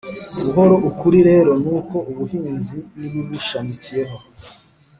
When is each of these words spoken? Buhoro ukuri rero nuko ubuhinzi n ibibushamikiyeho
Buhoro 0.43 0.75
ukuri 0.89 1.19
rero 1.29 1.51
nuko 1.63 1.97
ubuhinzi 2.11 2.77
n 2.97 2.99
ibibushamikiyeho 3.07 4.17